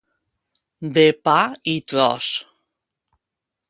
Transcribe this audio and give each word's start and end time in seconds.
De 0.95 1.05
pa 1.29 1.37
i 1.75 1.77
tros. 1.93 2.33